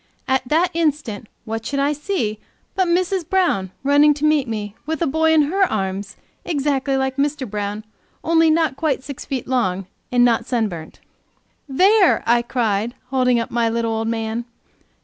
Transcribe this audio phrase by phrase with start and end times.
[0.27, 2.39] At that instant what should I see
[2.73, 3.29] but Mrs.
[3.29, 7.47] Brown, running to meet me with a boy in her arms exactly like Mr.
[7.47, 7.85] Brown,
[8.23, 11.01] only not quite six feet long, and not sunburnt.
[11.69, 14.45] "There!" I cried, holding up my little old man.